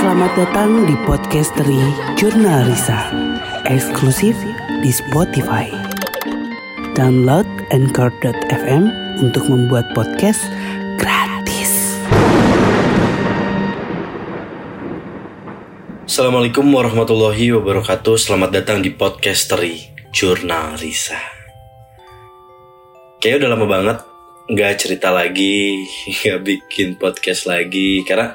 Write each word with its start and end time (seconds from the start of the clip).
Selamat 0.00 0.32
datang 0.32 0.88
di 0.88 0.96
podcasteri 1.04 1.76
Jurnal 2.16 2.64
Risa, 2.72 3.12
eksklusif 3.68 4.32
di 4.80 4.88
Spotify. 4.88 5.68
Download 6.96 7.44
Anchor.fm 7.68 8.88
untuk 9.20 9.44
membuat 9.52 9.92
podcast 9.92 10.40
gratis. 10.96 12.00
Assalamualaikum 16.08 16.64
warahmatullahi 16.72 17.52
wabarakatuh 17.60 18.16
Selamat 18.16 18.56
datang 18.56 18.80
di 18.80 18.96
podcasteri 18.96 19.84
Jurnal 20.16 20.80
Risa 20.80 21.20
Kayaknya 23.20 23.36
udah 23.36 23.50
lama 23.52 23.66
banget 23.68 23.98
nggak 24.48 24.72
cerita 24.80 25.12
lagi 25.12 25.84
nggak 26.24 26.40
bikin 26.40 26.96
podcast 26.96 27.44
lagi 27.44 28.00
Karena 28.08 28.32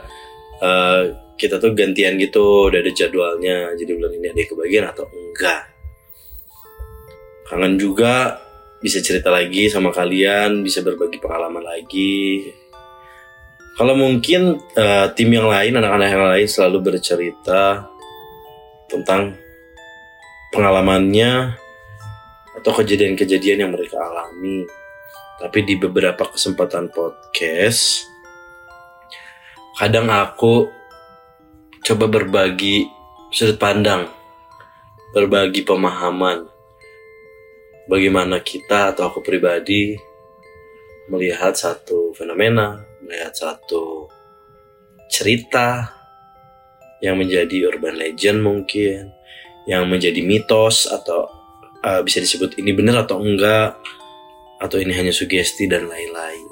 eh, 0.62 1.25
kita 1.36 1.60
tuh 1.60 1.76
gantian 1.76 2.16
gitu 2.20 2.72
Udah 2.72 2.80
ada 2.80 2.91
jadwalnya 2.91 3.76
Jadi 3.76 3.91
bulan 3.96 4.12
ini 4.16 4.28
ada 4.32 4.41
kebagian 4.48 4.86
atau 4.88 5.05
enggak 5.12 5.62
Kangen 7.46 7.78
juga 7.78 8.42
bisa 8.80 9.00
cerita 9.04 9.30
lagi 9.30 9.68
sama 9.68 9.92
kalian 9.94 10.64
Bisa 10.64 10.82
berbagi 10.82 11.20
pengalaman 11.20 11.64
lagi 11.64 12.52
kalau 13.76 13.92
mungkin 13.92 14.56
eh, 14.72 15.08
tim 15.20 15.36
yang 15.36 15.52
lain, 15.52 15.76
anak-anak 15.76 16.08
yang 16.08 16.26
lain 16.32 16.48
selalu 16.48 16.95
bercerita 16.95 17.92
tentang 18.88 19.36
pengalamannya 20.56 21.59
atau 22.56 22.72
kejadian-kejadian 22.72 23.67
yang 23.67 23.72
mereka 23.76 24.00
alami. 24.00 24.64
Tapi 25.36 25.67
di 25.67 25.76
beberapa 25.76 26.23
kesempatan 26.23 26.88
podcast, 26.95 28.08
kadang 29.76 30.08
aku 30.08 30.72
coba 31.85 32.09
berbagi 32.09 32.89
sudut 33.30 33.62
pandang, 33.62 34.09
berbagi 35.14 35.61
pemahaman, 35.61 36.50
bagaimana 37.86 38.42
kita 38.42 38.89
atau 38.89 39.14
aku 39.14 39.22
pribadi 39.22 39.94
melihat 41.05 41.53
satu 41.53 42.09
fenomena, 42.17 42.81
melihat 43.05 43.38
satu 43.38 44.09
cerita 45.14 45.94
yang 47.05 47.22
menjadi 47.22 47.69
urban 47.69 48.02
legend 48.02 48.42
mungkin, 48.42 49.14
yang 49.70 49.86
menjadi 49.86 50.25
mitos 50.25 50.89
atau 50.89 51.30
uh, 51.86 52.02
bisa 52.02 52.17
disebut 52.17 52.58
ini 52.58 52.73
benar 52.73 53.05
atau 53.05 53.22
enggak, 53.22 53.77
atau 54.58 54.81
ini 54.81 54.89
hanya 54.97 55.14
sugesti 55.14 55.70
dan 55.70 55.86
lain-lain. 55.86 56.49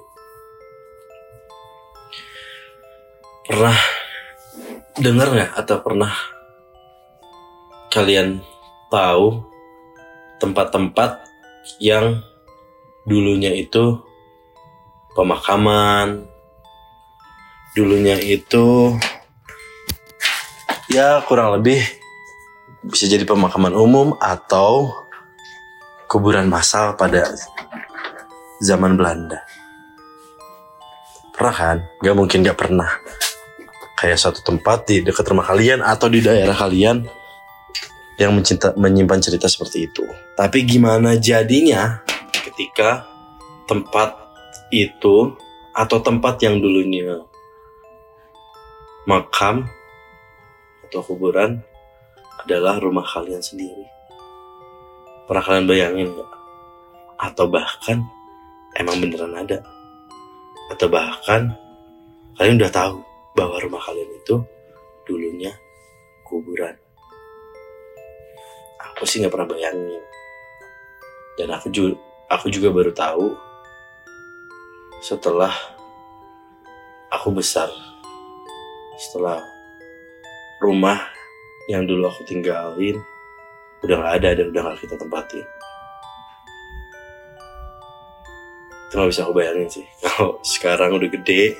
Pernah 3.50 4.03
dengar 4.94 5.34
nggak 5.34 5.52
atau 5.58 5.78
pernah 5.82 6.14
kalian 7.90 8.46
tahu 8.94 9.42
tempat-tempat 10.38 11.26
yang 11.82 12.22
dulunya 13.10 13.50
itu 13.58 13.98
pemakaman 15.18 16.30
dulunya 17.74 18.22
itu 18.22 18.94
ya 20.94 21.26
kurang 21.26 21.58
lebih 21.58 21.82
bisa 22.86 23.10
jadi 23.10 23.26
pemakaman 23.26 23.74
umum 23.74 24.14
atau 24.22 24.94
kuburan 26.06 26.46
massal 26.46 26.94
pada 26.94 27.26
zaman 28.62 28.94
Belanda. 28.94 29.42
Pernah 31.34 31.56
kan? 31.58 31.78
Gak 32.06 32.14
mungkin 32.14 32.46
gak 32.46 32.60
pernah. 32.60 32.92
Kayak 34.04 34.20
suatu 34.20 34.44
tempat 34.44 34.84
di 34.84 35.00
dekat 35.00 35.23
rumah 35.32 35.48
kalian 35.48 35.80
atau 35.80 36.12
di 36.12 36.20
daerah 36.20 36.52
kalian 36.52 37.08
yang 38.20 38.36
mencinta, 38.36 38.76
menyimpan 38.76 39.23
cerita 39.23 39.48
seperti 39.48 39.88
itu. 39.88 40.04
Tapi 40.36 40.68
gimana 40.68 41.16
jadinya 41.16 42.03
ketika 42.36 43.08
tempat 43.64 44.12
itu 44.75 45.31
atau 45.72 45.97
tempat 46.03 46.36
yang 46.44 46.59
dulunya 46.59 47.24
makam 49.08 49.72
atau 50.84 51.00
kuburan 51.00 51.64
adalah 52.44 52.84
rumah 52.84 53.08
kalian 53.08 53.40
sendiri. 53.40 53.88
Pernah 55.31 55.47
kalian 55.47 55.64
bayangin 55.64 56.08
nggak? 56.12 56.31
Atau 57.24 57.47
bahkan 57.47 58.03
emang 58.75 59.00
beneran 59.00 59.31
ada? 59.31 59.64
Atau 60.75 60.91
bahkan 60.91 61.56
kalian 62.35 62.59
udah 62.59 62.68
tahu 62.68 63.12
bahwa 63.34 63.58
rumah 63.62 63.82
kalian 63.82 64.10
itu 64.18 64.42
dulunya 65.06 65.54
kuburan? 66.26 66.78
Aku 68.94 69.06
sih 69.10 69.22
nggak 69.22 69.34
pernah 69.34 69.50
bayangin. 69.50 70.02
Dan 71.34 71.50
aku 71.50 71.74
juga, 71.74 71.98
aku 72.30 72.48
juga 72.54 72.70
baru 72.70 72.94
tahu 72.94 73.34
setelah 75.04 75.52
aku 77.12 77.36
besar 77.36 77.68
setelah 78.96 79.44
rumah 80.64 80.96
yang 81.68 81.84
dulu 81.84 82.08
aku 82.08 82.24
tinggalin 82.24 82.96
udah 83.84 83.96
gak 84.00 84.16
ada 84.24 84.30
dan 84.40 84.46
udah 84.56 84.62
gak 84.72 84.80
kita 84.80 84.96
tempatin 84.96 85.46
itu 88.88 88.94
gak 88.96 89.10
bisa 89.12 89.22
aku 89.28 89.34
bayangin 89.36 89.68
sih 89.68 89.86
kalau 90.04 90.40
sekarang 90.40 90.96
udah 90.96 91.10
gede 91.12 91.52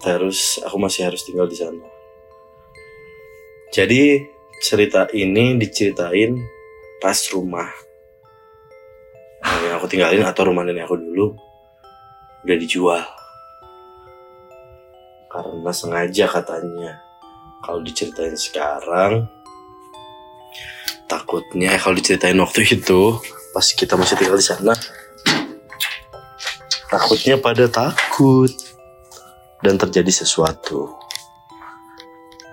terus 0.00 0.58
aku 0.64 0.76
masih 0.80 1.06
harus 1.06 1.22
tinggal 1.22 1.46
di 1.46 1.56
sana. 1.60 1.86
Jadi 3.70 4.24
cerita 4.60 5.06
ini 5.14 5.54
diceritain 5.60 6.34
pas 6.98 7.16
rumah 7.30 7.68
yang 9.64 9.76
aku 9.78 9.86
tinggalin 9.88 10.26
atau 10.26 10.50
rumah 10.50 10.66
nenek 10.66 10.88
aku 10.88 10.96
dulu 10.98 11.36
udah 12.44 12.56
dijual. 12.58 13.04
Karena 15.30 15.70
sengaja 15.70 16.26
katanya 16.26 16.98
kalau 17.62 17.84
diceritain 17.84 18.34
sekarang 18.34 19.28
takutnya 21.06 21.76
kalau 21.76 21.94
diceritain 21.98 22.38
waktu 22.40 22.64
itu 22.66 23.20
pas 23.52 23.66
kita 23.66 23.98
masih 23.98 24.14
tinggal 24.14 24.38
di 24.38 24.46
sana 24.46 24.74
takutnya 26.86 27.34
pada 27.38 27.66
takut 27.66 28.50
dan 29.60 29.76
terjadi 29.76 30.24
sesuatu 30.24 30.96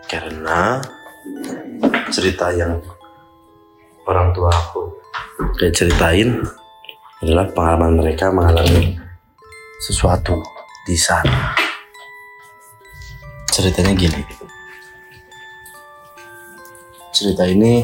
karena 0.07 0.79
cerita 2.11 2.51
yang 2.55 2.79
orang 4.07 4.31
tua 4.31 4.51
aku 4.51 4.87
dan 5.59 5.71
ceritain 5.75 6.39
adalah 7.19 7.49
pengalaman 7.51 7.99
mereka 7.99 8.29
mengalami 8.29 8.95
sesuatu 9.81 10.39
di 10.85 10.95
sana. 10.95 11.53
Ceritanya 13.51 13.93
gini. 13.97 14.21
Cerita 17.09 17.49
ini 17.49 17.81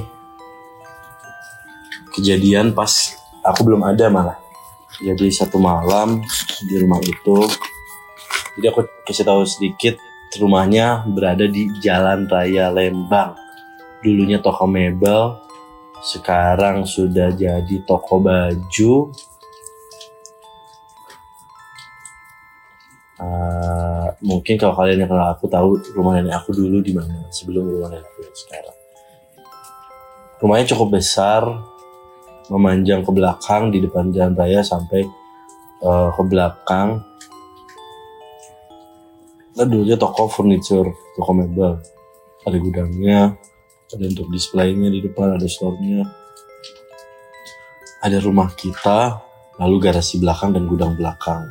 kejadian 2.13 2.77
pas 2.77 3.17
aku 3.41 3.65
belum 3.65 3.81
ada 3.81 4.05
malah. 4.07 4.37
Jadi 5.01 5.33
satu 5.33 5.57
malam 5.57 6.21
di 6.69 6.75
rumah 6.77 7.01
itu. 7.01 7.49
Jadi 8.53 8.65
aku 8.69 8.85
kasih 9.09 9.25
tahu 9.25 9.41
sedikit 9.49 9.97
rumahnya 10.37 11.05
berada 11.09 11.45
di 11.49 11.69
Jalan 11.81 12.29
Raya 12.29 12.69
Lembang. 12.69 13.33
Dulunya 14.03 14.37
toko 14.41 14.69
mebel, 14.69 15.39
sekarang 16.03 16.83
sudah 16.83 17.31
jadi 17.33 17.75
toko 17.87 18.19
baju. 18.19 18.93
Uh, 23.23 24.11
mungkin 24.19 24.59
kalau 24.59 24.75
kalian 24.75 25.07
yang 25.07 25.09
kenal 25.09 25.31
aku 25.31 25.47
tahu 25.47 25.79
rumah 25.95 26.19
nenek 26.19 26.35
aku 26.43 26.51
dulu 26.51 26.83
di 26.83 26.91
mana 26.91 27.23
sebelum 27.31 27.63
rumah 27.63 27.87
nenek 27.87 28.03
aku 28.03 28.19
yang 28.27 28.35
sekarang. 28.35 28.77
Rumahnya 30.43 30.65
cukup 30.75 30.99
besar, 30.99 31.41
memanjang 32.51 33.07
ke 33.07 33.11
belakang 33.15 33.71
di 33.71 33.79
depan 33.79 34.11
jalan 34.11 34.35
raya 34.35 34.59
sampai 34.59 35.07
uh, 35.79 36.11
ke 36.11 36.21
belakang. 36.27 36.99
Dan 39.53 39.69
dulunya 39.69 39.97
toko 39.97 40.25
furniture, 40.25 40.89
toko 41.13 41.31
mebel, 41.33 41.77
ada 42.43 42.57
gudangnya, 42.57 43.37
ada 43.93 44.03
untuk 44.09 44.27
displaynya 44.33 44.89
di 44.89 44.99
depan 45.05 45.37
ada 45.37 45.45
store-nya. 45.45 46.01
Ada 48.03 48.19
rumah 48.19 48.51
kita 48.57 49.21
lalu 49.61 49.77
garasi 49.79 50.17
belakang 50.17 50.57
dan 50.57 50.65
gudang 50.65 50.97
belakang. 50.97 51.45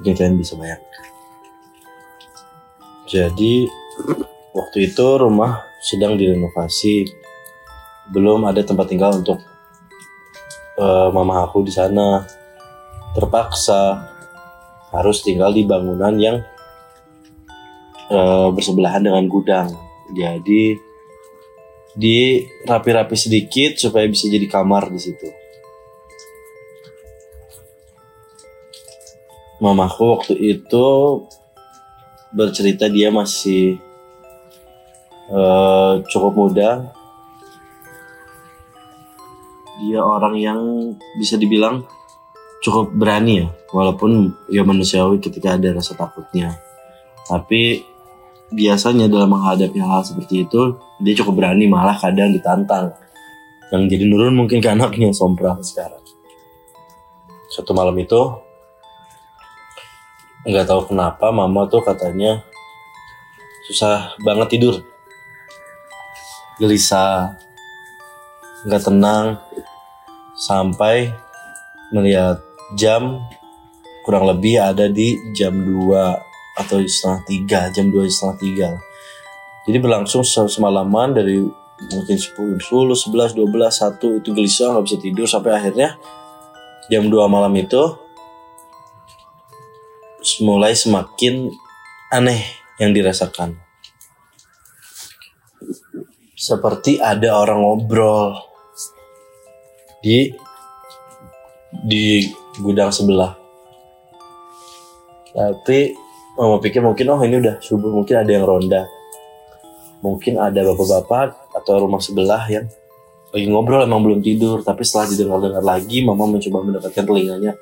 Mungkin 0.00 0.12
kalian 0.16 0.36
bisa 0.40 0.56
bayangkan. 0.56 1.04
Jadi 3.06 3.68
waktu 4.56 4.78
itu 4.88 5.06
rumah 5.20 5.68
sedang 5.84 6.16
direnovasi. 6.16 7.04
Belum 8.08 8.48
ada 8.48 8.64
tempat 8.64 8.88
tinggal 8.88 9.20
untuk 9.20 9.38
uh, 10.80 11.12
mama 11.12 11.44
aku 11.44 11.62
di 11.62 11.70
sana. 11.70 12.24
Terpaksa 13.12 14.08
harus 14.90 15.20
tinggal 15.20 15.52
di 15.52 15.68
bangunan 15.68 16.16
yang 16.16 16.40
eh, 18.12 18.48
bersebelahan 18.52 19.00
dengan 19.00 19.24
gudang. 19.24 19.72
Jadi 20.12 20.76
di 21.92 22.40
rapi-rapi 22.64 23.16
sedikit 23.16 23.80
supaya 23.80 24.04
bisa 24.08 24.28
jadi 24.28 24.44
kamar 24.48 24.92
di 24.92 25.00
situ. 25.00 25.28
Mamaku 29.62 30.04
waktu 30.18 30.34
itu 30.36 30.88
bercerita 32.34 32.88
dia 32.92 33.08
masih 33.08 33.80
eh, 35.32 35.94
cukup 36.12 36.32
muda. 36.36 36.92
Dia 39.82 39.98
orang 40.04 40.38
yang 40.38 40.60
bisa 41.18 41.34
dibilang 41.40 41.82
cukup 42.62 42.94
berani 42.94 43.42
ya, 43.42 43.48
walaupun 43.74 44.30
ya 44.46 44.62
manusiawi 44.62 45.18
ketika 45.18 45.58
ada 45.58 45.74
rasa 45.74 45.98
takutnya. 45.98 46.54
Tapi 47.26 47.91
biasanya 48.52 49.08
dalam 49.08 49.32
menghadapi 49.32 49.80
hal 49.80 50.04
seperti 50.04 50.44
itu 50.46 50.76
dia 51.00 51.14
cukup 51.18 51.42
berani 51.42 51.66
malah 51.66 51.96
kadang 51.96 52.30
ditantang. 52.30 52.92
Yang 53.72 53.82
jadi 53.96 54.04
nurun 54.04 54.36
mungkin 54.36 54.60
ke 54.60 54.68
anaknya 54.68 55.10
sompral 55.16 55.58
sekarang. 55.64 56.00
Suatu 57.48 57.72
malam 57.72 57.96
itu 57.96 58.20
nggak 60.42 60.66
tahu 60.66 60.90
kenapa 60.90 61.30
mama 61.30 61.70
tuh 61.70 61.80
katanya 61.86 62.42
susah 63.70 64.18
banget 64.26 64.58
tidur 64.58 64.74
gelisah 66.58 67.38
nggak 68.66 68.82
tenang 68.82 69.38
sampai 70.34 71.14
melihat 71.94 72.42
jam 72.74 73.22
kurang 74.02 74.26
lebih 74.26 74.58
ada 74.58 74.90
di 74.90 75.14
jam 75.30 75.54
2 75.62 76.31
atau 76.58 76.80
setengah 76.82 77.20
tiga 77.24 77.60
jam 77.72 77.88
2 77.88 78.08
setengah 78.08 78.36
tiga 78.38 78.68
jadi 79.64 79.78
berlangsung 79.78 80.26
se- 80.26 80.50
semalaman 80.50 81.14
dari 81.14 81.38
mungkin 81.90 82.16
10, 82.18 82.58
10, 82.58 82.94
11, 82.94 83.34
12, 83.34 83.38
1 83.38 84.20
itu 84.22 84.28
gelisah 84.34 84.74
nggak 84.74 84.84
bisa 84.86 84.98
tidur 84.98 85.26
sampai 85.26 85.52
akhirnya 85.54 85.98
jam 86.90 87.06
2 87.06 87.14
malam 87.30 87.54
itu 87.56 88.02
mulai 90.42 90.74
semakin 90.74 91.50
aneh 92.14 92.42
yang 92.78 92.94
dirasakan. 92.94 93.58
Seperti 96.38 96.98
ada 96.98 97.38
orang 97.38 97.62
ngobrol 97.62 98.34
di 100.02 100.34
di 101.86 102.26
gudang 102.58 102.90
sebelah. 102.90 103.38
Tapi 105.32 105.94
mama 106.38 106.56
pikir 106.60 106.80
mungkin 106.80 107.06
oh 107.12 107.20
ini 107.20 107.40
udah 107.40 107.60
subuh 107.60 107.92
mungkin 107.92 108.24
ada 108.24 108.30
yang 108.30 108.44
ronda. 108.44 108.88
Mungkin 110.02 110.34
ada 110.40 110.66
bapak-bapak 110.66 111.54
atau 111.54 111.72
rumah 111.78 112.02
sebelah 112.02 112.42
yang 112.50 112.66
lagi 113.30 113.46
ngobrol 113.48 113.84
emang 113.84 114.02
belum 114.02 114.20
tidur. 114.24 114.64
Tapi 114.64 114.82
setelah 114.82 115.06
didengar-dengar 115.12 115.62
lagi 115.62 116.02
mama 116.02 116.26
mencoba 116.26 116.58
mendekatkan 116.64 117.04
telinganya 117.06 117.52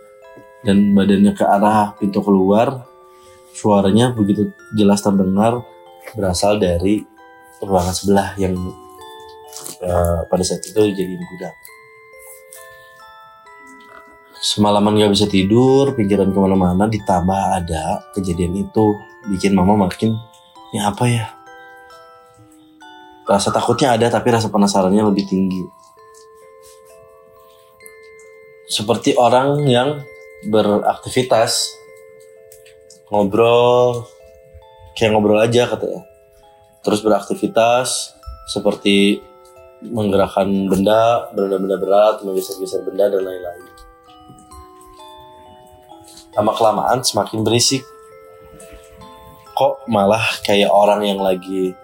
dan 0.64 0.96
badannya 0.96 1.32
ke 1.34 1.44
arah 1.44 1.94
pintu 1.98 2.22
keluar. 2.24 2.86
Suaranya 3.50 4.14
begitu 4.14 4.54
jelas 4.78 5.02
terdengar 5.02 5.60
berasal 6.14 6.56
dari 6.62 7.02
ruangan 7.60 7.92
sebelah 7.92 8.28
yang 8.40 8.54
eh, 9.82 10.20
pada 10.30 10.42
saat 10.46 10.64
itu 10.64 10.80
jadi 10.94 11.12
gudang 11.18 11.56
semalaman 14.40 14.96
gak 14.96 15.12
bisa 15.12 15.28
tidur 15.28 15.92
pikiran 15.92 16.32
ke 16.32 16.38
mana-mana 16.40 16.88
ditambah 16.88 17.60
ada 17.60 18.08
kejadian 18.16 18.56
itu 18.56 18.96
bikin 19.28 19.52
mama 19.52 19.86
makin 19.86 20.16
ini 20.72 20.80
apa 20.80 21.04
ya? 21.04 21.26
Rasa 23.28 23.52
takutnya 23.52 23.94
ada 23.94 24.08
tapi 24.08 24.32
rasa 24.32 24.48
penasarannya 24.48 25.06
lebih 25.06 25.28
tinggi. 25.28 25.62
Seperti 28.70 29.14
orang 29.18 29.66
yang 29.68 30.00
beraktivitas 30.48 31.68
ngobrol 33.10 34.08
kayak 34.96 35.12
ngobrol 35.12 35.36
aja 35.36 35.68
katanya 35.68 36.06
terus 36.80 37.04
beraktivitas 37.04 38.16
seperti 38.48 39.20
menggerakkan 39.84 40.48
benda 40.70 41.28
benda-benda 41.34 41.76
berat 41.76 42.16
menggeser-geser 42.24 42.86
benda 42.86 43.10
dan 43.10 43.20
lain-lain 43.20 43.69
lama 46.40 46.56
kelamaan 46.56 47.04
semakin 47.04 47.44
berisik 47.44 47.84
kok 49.52 49.84
malah 49.92 50.24
kayak 50.40 50.72
orang 50.72 51.04
yang 51.04 51.20
lagi 51.20 51.76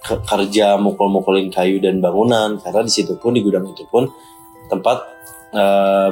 ke- 0.00 0.24
kerja 0.24 0.80
mukul-mukulin 0.80 1.52
kayu 1.52 1.76
dan 1.76 2.00
bangunan 2.00 2.56
karena 2.56 2.80
di 2.80 2.92
situ 2.92 3.20
pun 3.20 3.36
di 3.36 3.44
gudang 3.44 3.68
itu 3.68 3.84
pun 3.92 4.08
tempat 4.72 5.04
eh, 5.52 6.10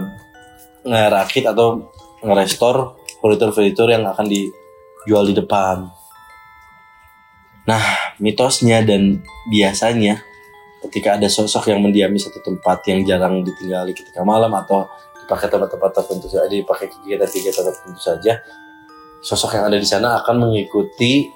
ngerakit 0.85 1.49
atau 1.49 1.89
ngerestor 2.21 3.01
furnitur-furnitur 3.21 3.89
yang 3.89 4.05
akan 4.09 4.29
dijual 4.29 5.25
di 5.29 5.35
depan. 5.37 5.89
Nah, 7.69 7.85
mitosnya 8.21 8.81
dan 8.85 9.21
biasanya 9.49 10.21
ketika 10.89 11.21
ada 11.21 11.29
sosok 11.29 11.69
yang 11.69 11.85
mendiami 11.85 12.17
satu 12.17 12.41
tempat 12.41 12.81
yang 12.89 13.05
jarang 13.05 13.45
ditinggali 13.45 13.93
ketika 13.93 14.25
malam 14.25 14.53
atau 14.57 14.89
dipakai 15.31 15.47
tempat-tempat 15.47 15.91
tertentu 15.95 16.27
saja, 16.27 16.51
dipakai 16.51 16.91
kegiatan-kegiatan 16.91 17.65
tertentu 17.71 18.01
saja, 18.03 18.43
sosok 19.23 19.55
yang 19.55 19.71
ada 19.71 19.79
di 19.79 19.87
sana 19.87 20.19
akan 20.19 20.51
mengikuti 20.51 21.31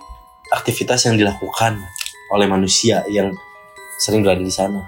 aktivitas 0.51 1.07
yang 1.07 1.15
dilakukan 1.15 1.79
oleh 2.35 2.51
manusia 2.51 3.07
yang 3.07 3.31
sering 4.03 4.27
berada 4.27 4.43
di 4.43 4.51
sana. 4.51 4.83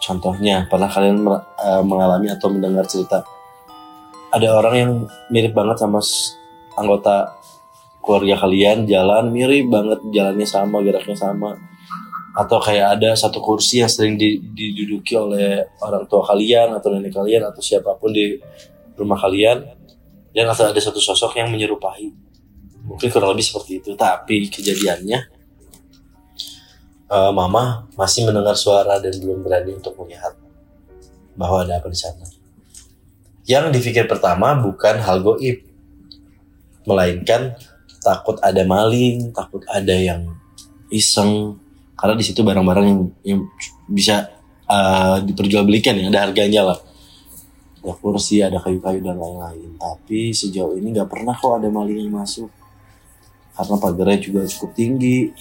Contohnya, 0.00 0.64
pernah 0.72 0.88
kalian 0.88 1.20
eh, 1.20 1.82
mengalami 1.84 2.32
atau 2.32 2.48
mendengar 2.48 2.88
cerita 2.88 3.20
ada 4.32 4.48
orang 4.56 4.74
yang 4.74 4.92
mirip 5.28 5.52
banget 5.52 5.84
sama 5.84 6.00
anggota 6.80 7.36
keluarga 8.00 8.48
kalian 8.48 8.88
jalan 8.88 9.28
mirip 9.28 9.68
banget 9.68 10.00
jalannya 10.08 10.48
sama 10.48 10.80
geraknya 10.80 11.16
sama 11.20 11.60
atau 12.32 12.58
kayak 12.58 12.96
ada 12.98 13.12
satu 13.12 13.44
kursi 13.44 13.84
yang 13.84 13.92
sering 13.92 14.16
di- 14.16 14.40
diduduki 14.40 15.12
oleh 15.12 15.68
orang 15.84 16.08
tua 16.08 16.24
kalian 16.24 16.72
atau 16.72 16.88
nenek 16.88 17.12
kalian 17.12 17.44
atau 17.44 17.60
siapa 17.60 17.92
pun 18.00 18.08
di 18.08 18.40
rumah 18.96 19.20
kalian 19.20 19.60
dan 20.32 20.48
atau 20.48 20.72
ada 20.72 20.80
satu 20.80 20.96
sosok 20.96 21.36
yang 21.36 21.52
menyerupai. 21.52 22.08
Mungkin 22.88 23.08
kurang 23.12 23.36
lebih 23.36 23.44
seperti 23.44 23.84
itu. 23.84 23.92
Tapi 23.94 24.48
kejadiannya 24.48 25.18
eh, 27.12 27.32
mama 27.36 27.84
masih 28.00 28.24
mendengar 28.24 28.56
suara 28.56 28.96
dan 28.96 29.12
belum 29.20 29.44
berani 29.44 29.76
untuk 29.76 29.92
melihat 30.00 30.32
bahwa 31.36 31.68
ada 31.68 31.80
apa 31.80 31.88
di 31.92 32.00
sana. 32.00 32.24
Yang 33.44 33.76
dipikir 33.76 34.08
pertama 34.08 34.56
bukan 34.56 35.02
hal 35.04 35.20
goib, 35.20 35.66
melainkan 36.88 37.58
takut 38.00 38.38
ada 38.40 38.62
maling, 38.64 39.30
takut 39.34 39.62
ada 39.70 39.94
yang 39.94 40.32
iseng, 40.90 41.58
karena 41.98 42.14
di 42.18 42.24
situ 42.24 42.40
barang-barang 42.42 42.86
yang, 42.88 43.00
yang 43.22 43.40
bisa 43.86 44.30
uh, 44.66 45.22
diperjualbelikan 45.22 45.98
ya, 45.98 46.10
ada 46.10 46.20
harganya 46.28 46.62
lah. 46.74 46.78
Ada 47.82 47.94
kursi, 47.98 48.38
ada 48.42 48.62
kayu-kayu 48.62 49.02
dan 49.02 49.18
lain-lain. 49.18 49.74
Tapi 49.78 50.30
sejauh 50.30 50.78
ini 50.78 50.94
nggak 50.94 51.10
pernah 51.10 51.34
kok 51.34 51.58
ada 51.58 51.66
maling 51.66 52.06
yang 52.06 52.14
masuk, 52.14 52.50
karena 53.54 53.76
pagarnya 53.78 54.18
juga 54.22 54.40
cukup 54.46 54.70
tinggi, 54.74 55.34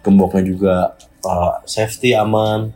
gemboknya 0.00 0.42
juga 0.46 0.74
uh, 1.26 1.60
safety 1.66 2.14
aman 2.14 2.70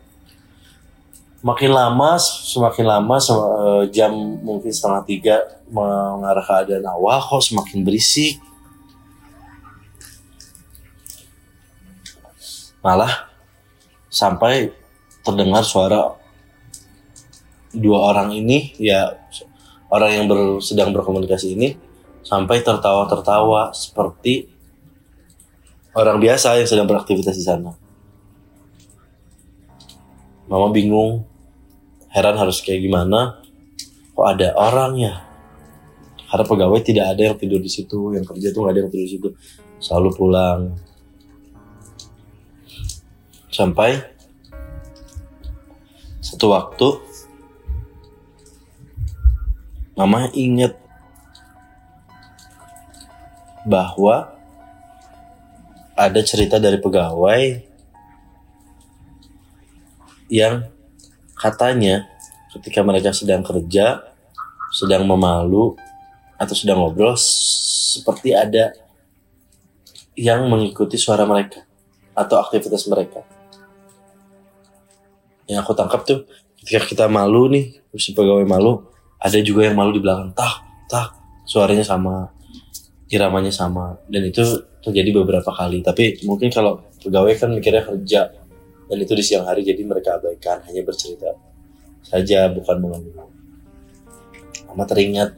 makin 1.41 1.73
lama 1.73 2.21
semakin 2.21 2.85
lama 2.85 3.17
sem- 3.17 3.41
eh, 3.41 3.85
jam 3.97 4.13
mungkin 4.45 4.69
setengah 4.69 5.03
tiga 5.09 5.37
mengarah 5.73 6.45
ke 6.45 6.53
keadaan 6.53 6.85
awal 6.93 7.17
kok 7.17 7.41
semakin 7.41 7.81
berisik 7.81 8.37
malah 12.81 13.29
sampai 14.09 14.73
terdengar 15.21 15.63
suara 15.63 16.17
dua 17.71 18.11
orang 18.11 18.35
ini 18.35 18.75
ya 18.81 19.15
orang 19.93 20.11
yang 20.11 20.25
ber- 20.27 20.59
sedang 20.65 20.91
berkomunikasi 20.91 21.55
ini 21.55 21.77
sampai 22.25 22.63
tertawa-tertawa 22.65 23.71
seperti 23.73 24.49
orang 25.95 26.23
biasa 26.23 26.59
yang 26.61 26.69
sedang 26.69 26.87
beraktivitas 26.87 27.35
di 27.35 27.45
sana. 27.45 27.75
Mama 30.51 30.75
bingung, 30.75 31.27
heran 32.11 32.35
harus 32.35 32.59
kayak 32.63 32.83
gimana. 32.83 33.43
Kok 34.15 34.27
ada 34.27 34.51
orang 34.59 34.99
ya? 34.99 35.15
Karena 36.31 36.45
pegawai 36.47 36.81
tidak 36.83 37.07
ada 37.15 37.23
yang 37.31 37.37
tidur 37.39 37.59
di 37.63 37.71
situ, 37.71 38.15
yang 38.15 38.27
kerja 38.27 38.55
tuh 38.55 38.67
nggak 38.67 38.75
ada 38.75 38.81
yang 38.87 38.91
tidur 38.91 39.07
di 39.07 39.13
situ, 39.15 39.29
selalu 39.83 40.11
pulang. 40.15 40.61
Sampai 43.51 43.99
satu 46.23 46.55
waktu, 46.55 46.89
Mama 50.01 50.33
inget 50.33 50.81
bahwa 53.69 54.33
ada 55.93 56.21
cerita 56.25 56.57
dari 56.57 56.81
pegawai 56.81 57.61
yang 60.33 60.65
katanya 61.37 62.09
ketika 62.57 62.81
mereka 62.81 63.13
sedang 63.13 63.45
kerja, 63.45 64.01
sedang 64.73 65.05
memalu 65.05 65.77
atau 66.41 66.57
sedang 66.57 66.81
ngobrol 66.81 67.13
seperti 67.21 68.33
ada 68.33 68.73
yang 70.17 70.49
mengikuti 70.49 70.97
suara 70.97 71.29
mereka 71.29 71.61
atau 72.17 72.41
aktivitas 72.41 72.89
mereka. 72.89 73.21
Yang 75.51 75.67
aku 75.67 75.73
tangkap 75.75 76.01
tuh 76.07 76.23
ketika 76.63 76.87
kita 76.87 77.05
malu 77.11 77.51
nih, 77.51 77.75
si 77.99 78.15
pegawai 78.15 78.47
malu, 78.47 78.87
ada 79.19 79.35
juga 79.43 79.67
yang 79.67 79.75
malu 79.75 79.91
di 79.91 79.99
belakang, 79.99 80.31
tak, 80.39 80.63
tak, 80.87 81.11
suaranya 81.43 81.83
sama, 81.83 82.31
iramanya 83.11 83.51
sama, 83.51 83.99
dan 84.07 84.23
itu 84.31 84.41
terjadi 84.79 85.11
beberapa 85.21 85.51
kali. 85.51 85.83
Tapi 85.83 86.23
mungkin 86.23 86.55
kalau 86.55 86.87
pegawai 87.03 87.35
kan 87.35 87.51
mikirnya 87.51 87.83
kerja, 87.83 88.31
dan 88.87 88.97
itu 89.03 89.13
di 89.19 89.25
siang 89.27 89.45
hari 89.51 89.67
jadi 89.67 89.83
mereka 89.83 90.23
abaikan, 90.23 90.63
hanya 90.71 90.87
bercerita 90.87 91.35
saja, 92.07 92.47
bukan 92.55 92.79
mengenal. 92.79 93.27
Mama 94.71 94.87
teringat 94.87 95.35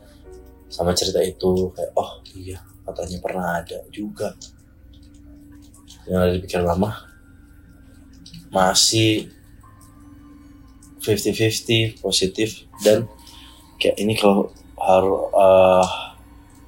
sama 0.73 0.97
cerita 0.97 1.21
itu 1.21 1.69
kayak 1.77 1.93
oh 1.97 2.25
iya 2.33 2.57
katanya 2.89 3.21
pernah 3.21 3.61
ada 3.61 3.85
juga 3.93 4.33
yang 6.09 6.25
ada 6.25 6.33
di 6.33 6.41
pikiran 6.41 6.73
mama 6.73 6.97
masih 8.49 9.29
50-50 11.03 12.01
positif 12.01 12.67
dan 12.81 13.11
kayak 13.77 13.99
ini 13.99 14.15
kalau 14.15 14.55
harus 14.79 15.19
uh, 15.35 15.87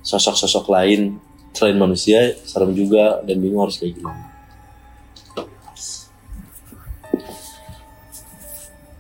sosok-sosok 0.03 0.69
lain 0.71 1.19
selain 1.55 1.79
manusia 1.79 2.35
serem 2.43 2.75
juga 2.75 3.23
dan 3.23 3.39
bingung 3.39 3.63
harus 3.63 3.79
kayak 3.79 3.95
gimana 3.95 4.23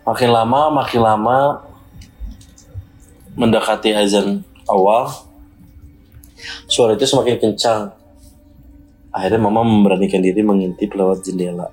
makin 0.07 0.31
lama 0.31 0.61
makin 0.71 1.01
lama 1.03 1.39
mendekati 3.35 3.91
azan 3.91 4.47
awal 4.71 5.11
suara 6.69 6.97
itu 6.97 7.07
semakin 7.07 7.37
kencang. 7.41 7.93
Akhirnya 9.15 9.39
mama 9.39 9.63
memberanikan 9.63 10.19
diri 10.19 10.43
mengintip 10.43 10.91
lewat 10.91 11.23
jendela. 11.23 11.71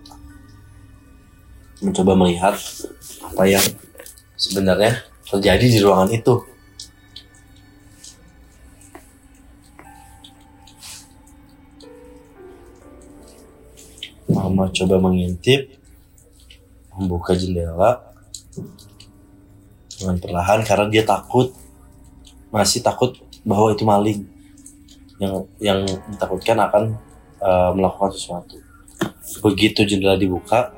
Mencoba 1.82 2.14
melihat 2.14 2.54
apa 3.32 3.48
yang 3.48 3.64
sebenarnya 4.36 5.08
terjadi 5.24 5.66
di 5.72 5.80
ruangan 5.80 6.12
itu. 6.12 6.36
Mama 14.28 14.68
coba 14.76 15.00
mengintip, 15.00 15.80
membuka 16.92 17.32
jendela 17.40 18.04
dengan 19.96 20.20
perlahan 20.20 20.68
karena 20.68 20.92
dia 20.92 21.04
takut 21.08 21.56
masih 22.52 22.84
takut 22.84 23.16
bahwa 23.48 23.72
itu 23.72 23.88
maling 23.88 24.28
yang 25.24 25.48
yang 25.64 25.80
ditakutkan 26.12 26.60
akan 26.60 27.00
uh, 27.40 27.72
melakukan 27.72 28.12
sesuatu. 28.12 28.60
Begitu 29.40 29.88
jendela 29.88 30.20
dibuka, 30.20 30.76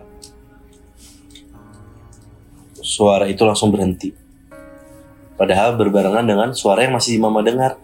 suara 2.84 3.32
itu 3.32 3.42
langsung 3.48 3.72
berhenti. 3.72 4.12
Padahal 5.40 5.80
berbarengan 5.80 6.28
dengan 6.28 6.50
suara 6.52 6.84
yang 6.84 6.94
masih 6.94 7.18
mama 7.18 7.40
dengar. 7.42 7.80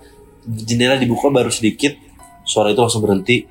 Jendela 0.46 1.00
dibuka 1.00 1.32
baru 1.32 1.50
sedikit, 1.50 1.96
suara 2.44 2.70
itu 2.70 2.80
langsung 2.84 3.02
berhenti. 3.02 3.48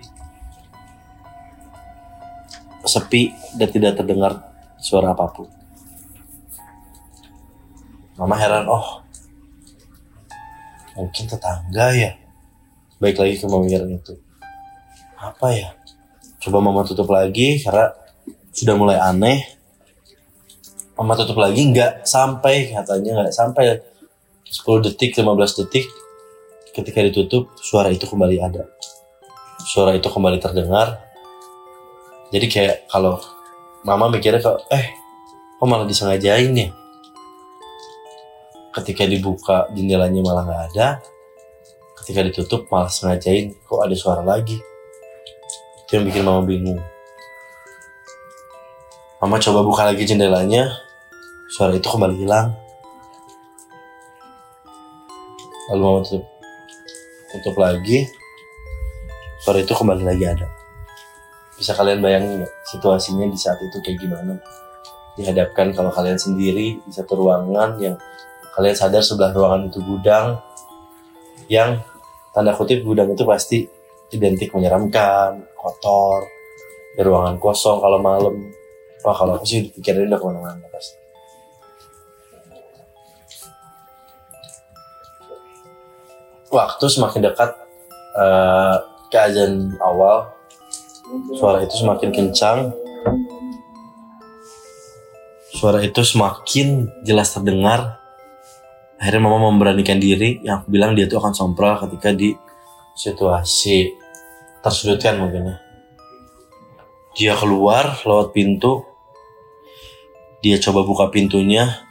Sepi 2.85 3.33
dan 3.57 3.69
tidak 3.69 3.99
terdengar 3.99 4.33
suara 4.79 5.17
apa 5.17 5.27
pun. 5.33 5.49
Mama 8.21 8.35
heran, 8.37 8.65
oh 8.69 9.09
mungkin 10.99 11.31
tetangga 11.31 11.95
ya 11.95 12.11
baik 12.99 13.23
lagi 13.23 13.39
ke 13.39 13.47
pemikiran 13.47 13.87
itu 13.87 14.19
apa 15.15 15.49
ya 15.55 15.71
coba 16.43 16.59
mama 16.59 16.83
tutup 16.83 17.07
lagi 17.07 17.63
karena 17.63 17.95
sudah 18.51 18.75
mulai 18.75 18.99
aneh 18.99 19.58
mama 20.99 21.15
tutup 21.15 21.39
lagi 21.39 21.63
nggak 21.71 22.03
sampai 22.03 22.75
katanya 22.75 23.23
nggak 23.23 23.35
sampai. 23.35 23.79
10 24.49 24.81
detik 24.81 25.13
15 25.13 25.61
detik 25.61 25.85
ketika 26.73 27.05
ditutup 27.05 27.53
suara 27.61 27.93
itu 27.93 28.09
kembali 28.09 28.41
ada. 28.41 28.65
Suara 29.61 29.93
itu 29.93 30.09
kembali 30.09 30.41
terdengar. 30.41 31.05
Jadi 32.33 32.49
kayak 32.49 32.89
kalau 32.89 33.21
mama 33.85 34.09
mikirnya 34.09 34.41
kok 34.41 34.65
eh 34.73 34.97
kok 35.61 35.69
malah 35.69 35.85
disengajain 35.85 36.49
ya? 36.57 36.73
Ketika 38.73 39.05
dibuka 39.05 39.69
jendelanya 39.77 40.21
malah 40.25 40.43
nggak 40.49 40.63
ada. 40.73 40.89
Ketika 42.01 42.25
ditutup 42.25 42.73
malah 42.73 42.89
sengajain 42.89 43.53
kok 43.69 43.85
ada 43.85 43.93
suara 43.93 44.25
lagi? 44.25 44.57
Itu 45.85 46.01
yang 46.01 46.09
bikin 46.09 46.25
mama 46.25 46.41
bingung. 46.49 46.81
Mama 49.21 49.37
coba 49.37 49.61
buka 49.61 49.85
lagi 49.85 50.09
jendelanya 50.09 50.88
suara 51.49 51.73
itu 51.73 51.89
kembali 51.89 52.17
hilang. 52.21 52.53
Lalu 55.73 55.81
mama 55.81 56.01
tutup. 56.05 56.25
Tutup 57.33 57.57
lagi. 57.57 58.09
Suara 59.41 59.65
itu 59.65 59.73
kembali 59.73 60.05
lagi 60.05 60.25
ada. 60.29 60.49
Bisa 61.57 61.75
kalian 61.75 62.05
bayangin 62.05 62.45
nggak 62.45 62.53
situasinya 62.69 63.27
di 63.27 63.39
saat 63.41 63.59
itu 63.65 63.81
kayak 63.81 63.99
gimana? 63.99 64.37
Dihadapkan 65.17 65.75
kalau 65.75 65.91
kalian 65.91 66.21
sendiri 66.21 66.79
di 66.79 66.93
satu 66.95 67.19
ruangan 67.19 67.81
yang 67.83 67.97
kalian 68.55 68.77
sadar 68.77 69.03
sebelah 69.03 69.35
ruangan 69.35 69.67
itu 69.67 69.83
gudang 69.83 70.39
yang 71.51 71.83
tanda 72.31 72.55
kutip 72.55 72.85
gudang 72.85 73.11
itu 73.11 73.25
pasti 73.27 73.67
identik 74.13 74.55
menyeramkan, 74.55 75.49
kotor, 75.59 76.29
di 76.95 77.01
ruangan 77.03 77.39
kosong 77.39 77.79
kalau 77.79 77.99
malam. 77.99 78.35
Wah 79.07 79.15
kalau 79.15 79.39
aku 79.39 79.47
sih 79.47 79.71
pikirin 79.71 80.11
udah 80.11 80.19
ke 80.19 80.27
mana-mana 80.27 80.67
pasti. 80.71 80.98
Waktu 86.49 86.85
semakin 86.89 87.29
dekat 87.29 87.51
uh, 88.17 88.77
ke 89.13 89.17
azan 89.21 89.77
awal, 89.85 90.33
suara 91.37 91.61
itu 91.61 91.77
semakin 91.77 92.09
kencang, 92.09 92.73
suara 95.53 95.85
itu 95.85 96.01
semakin 96.01 96.89
jelas 97.05 97.33
terdengar. 97.37 98.01
Akhirnya 98.99 99.29
mama 99.29 99.53
memberanikan 99.53 100.01
diri. 100.01 100.43
Yang 100.43 100.65
aku 100.65 100.67
bilang 100.73 100.93
dia 100.97 101.07
tuh 101.07 101.23
akan 101.23 101.37
sompral 101.37 101.79
ketika 101.87 102.11
di 102.17 102.35
situasi 102.99 103.95
tersudutkan 104.65 105.23
mungkin 105.23 105.55
ya. 105.55 105.57
Dia 107.15 107.35
keluar 107.39 107.99
lewat 108.03 108.35
pintu. 108.35 108.83
Dia 110.43 110.59
coba 110.63 110.87
buka 110.87 111.11
pintunya. 111.11 111.83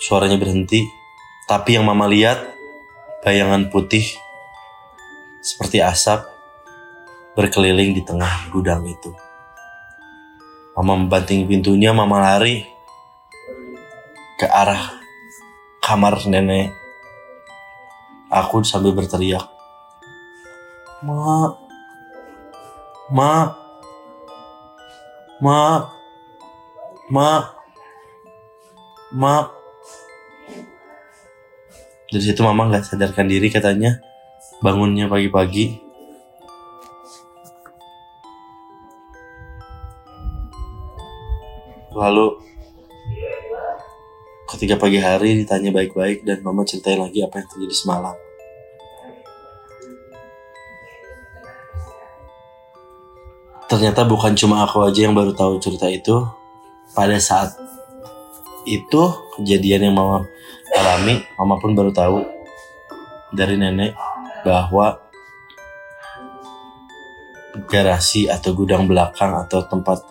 Suaranya 0.00 0.36
berhenti. 0.36 0.84
Tapi 1.48 1.76
yang 1.76 1.88
mama 1.88 2.04
lihat 2.08 2.55
bayangan 3.26 3.66
putih 3.74 4.06
seperti 5.42 5.82
asap 5.82 6.22
berkeliling 7.34 7.90
di 7.90 8.06
tengah 8.06 8.46
gudang 8.54 8.86
itu 8.86 9.10
mama 10.78 10.94
membanting 10.94 11.50
pintunya 11.50 11.90
mama 11.90 12.22
lari 12.22 12.76
ke 14.36 14.44
arah 14.44 15.00
kamar 15.80 16.20
nenek. 16.28 16.76
Aku 18.28 18.60
sambil 18.66 18.92
berteriak. 18.92 19.48
Ma, 21.00 21.54
ma, 23.08 23.54
ma, 25.38 25.60
ma, 27.08 27.30
ma. 29.14 29.55
Dari 32.16 32.32
situ 32.32 32.40
mama 32.40 32.64
nggak 32.72 32.96
sadarkan 32.96 33.28
diri 33.28 33.52
katanya. 33.52 34.00
Bangunnya 34.64 35.04
pagi-pagi. 35.04 35.84
Lalu 41.92 42.40
Ketika 44.48 44.80
pagi 44.80 44.96
hari 44.96 45.44
ditanya 45.44 45.68
baik-baik 45.68 46.24
dan 46.24 46.40
mama 46.40 46.64
ceritain 46.64 46.96
lagi 46.96 47.20
apa 47.20 47.36
yang 47.44 47.48
terjadi 47.52 47.76
semalam. 47.76 48.16
Ternyata 53.68 54.08
bukan 54.08 54.32
cuma 54.32 54.64
aku 54.64 54.88
aja 54.88 55.04
yang 55.04 55.12
baru 55.12 55.36
tahu 55.36 55.60
cerita 55.60 55.84
itu. 55.92 56.24
Pada 56.96 57.20
saat 57.20 57.60
itu 58.64 59.02
kejadian 59.36 59.92
yang 59.92 60.00
mama 60.00 60.24
alami, 60.74 61.22
mama 61.38 61.60
pun 61.60 61.76
baru 61.76 61.94
tahu 61.94 62.24
dari 63.30 63.54
nenek 63.54 63.94
bahwa 64.42 64.98
garasi 67.70 68.28
atau 68.28 68.52
gudang 68.52 68.84
belakang 68.84 69.32
atau 69.32 69.64
tempat 69.64 70.04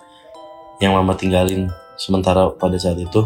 yang 0.81 0.97
mama 0.97 1.13
tinggalin 1.15 1.69
sementara 1.95 2.51
pada 2.51 2.75
saat 2.75 2.99
itu 2.99 3.23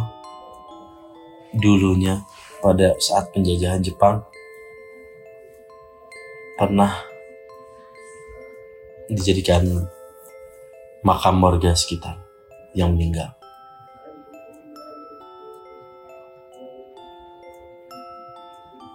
dulunya 1.56 2.22
pada 2.62 2.94
saat 3.02 3.32
penjajahan 3.34 3.82
Jepang 3.82 4.22
pernah 6.60 6.92
dijadikan 9.10 9.66
makam 11.02 11.40
warga 11.42 11.74
sekitar 11.74 12.20
yang 12.76 12.94
meninggal. 12.94 13.39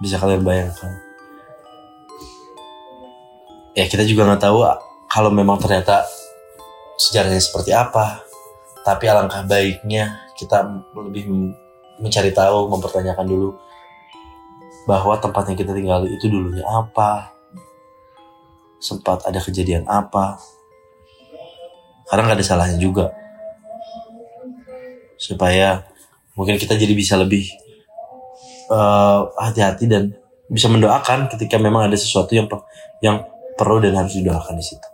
Bisa 0.02 0.18
kalian 0.18 0.42
bayangkan? 0.42 0.90
Ya 3.74 3.90
kita 3.90 4.06
juga 4.06 4.26
nggak 4.30 4.42
tahu 4.42 4.62
kalau 5.10 5.30
memang 5.34 5.58
ternyata 5.58 6.06
sejarahnya 6.98 7.42
seperti 7.42 7.74
apa. 7.74 8.22
Tapi 8.84 9.08
alangkah 9.08 9.42
baiknya 9.48 10.28
kita 10.36 10.62
lebih 10.94 11.30
mencari 11.98 12.30
tahu, 12.34 12.68
mempertanyakan 12.68 13.26
dulu 13.26 13.50
bahwa 14.84 15.16
tempat 15.16 15.48
yang 15.48 15.56
kita 15.56 15.72
tinggali 15.72 16.12
itu 16.12 16.28
dulunya 16.28 16.60
apa, 16.68 17.32
sempat 18.76 19.24
ada 19.24 19.40
kejadian 19.40 19.88
apa. 19.88 20.36
Karena 22.04 22.28
nggak 22.28 22.38
ada 22.38 22.46
salahnya 22.46 22.76
juga. 22.76 23.08
Supaya 25.16 25.88
mungkin 26.36 26.60
kita 26.60 26.76
jadi 26.76 26.92
bisa 26.92 27.16
lebih 27.16 27.48
hati 28.68 29.60
hati-hati 29.60 29.84
dan 29.90 30.02
bisa 30.48 30.68
mendoakan 30.68 31.32
ketika 31.32 31.56
memang 31.56 31.88
ada 31.88 31.96
sesuatu 31.96 32.32
yang 32.36 32.46
yang 33.00 33.24
perlu 33.56 33.80
dan 33.80 33.96
harus 33.96 34.16
didoakan 34.16 34.60
di 34.60 34.64
situ. 34.64 34.93